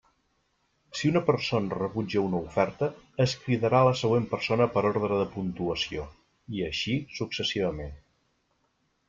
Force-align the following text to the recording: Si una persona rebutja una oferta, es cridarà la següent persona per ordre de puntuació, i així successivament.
Si 0.99 1.09
una 1.09 1.21
persona 1.25 1.75
rebutja 1.79 2.23
una 2.29 2.39
oferta, 2.47 2.89
es 3.25 3.35
cridarà 3.43 3.83
la 3.89 3.93
següent 4.01 4.25
persona 4.33 4.69
per 4.79 4.85
ordre 4.93 5.21
de 5.21 5.29
puntuació, 5.37 6.09
i 6.57 6.67
així 6.71 6.99
successivament. 7.21 7.95